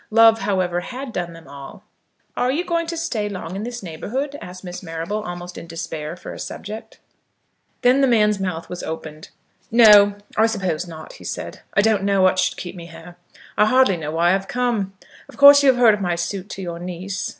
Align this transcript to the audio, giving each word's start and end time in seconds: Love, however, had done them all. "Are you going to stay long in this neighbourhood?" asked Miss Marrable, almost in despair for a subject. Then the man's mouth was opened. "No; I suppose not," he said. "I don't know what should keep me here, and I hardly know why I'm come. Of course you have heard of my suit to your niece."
Love, 0.09 0.39
however, 0.39 0.79
had 0.79 1.13
done 1.13 1.33
them 1.33 1.47
all. 1.47 1.83
"Are 2.35 2.51
you 2.51 2.65
going 2.65 2.87
to 2.87 2.97
stay 2.97 3.29
long 3.29 3.55
in 3.55 3.61
this 3.61 3.83
neighbourhood?" 3.83 4.35
asked 4.41 4.63
Miss 4.63 4.81
Marrable, 4.81 5.21
almost 5.21 5.59
in 5.59 5.67
despair 5.67 6.15
for 6.15 6.33
a 6.33 6.39
subject. 6.39 6.97
Then 7.83 8.01
the 8.01 8.07
man's 8.07 8.39
mouth 8.39 8.67
was 8.67 8.81
opened. 8.81 9.29
"No; 9.69 10.15
I 10.35 10.47
suppose 10.47 10.87
not," 10.87 11.13
he 11.13 11.23
said. 11.23 11.61
"I 11.75 11.81
don't 11.83 12.01
know 12.01 12.23
what 12.23 12.39
should 12.39 12.57
keep 12.57 12.75
me 12.75 12.87
here, 12.87 13.15
and 13.15 13.15
I 13.59 13.65
hardly 13.67 13.95
know 13.95 14.09
why 14.09 14.31
I'm 14.33 14.41
come. 14.45 14.93
Of 15.29 15.37
course 15.37 15.61
you 15.61 15.69
have 15.69 15.77
heard 15.77 15.93
of 15.93 16.01
my 16.01 16.15
suit 16.15 16.49
to 16.49 16.63
your 16.63 16.79
niece." 16.79 17.29